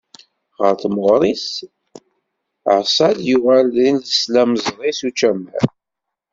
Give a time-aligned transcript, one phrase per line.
[0.59, 1.47] Ɣer temɣer-is,
[2.75, 5.63] Ɛeṣṣad yuɣal d islamẓri s ucamar.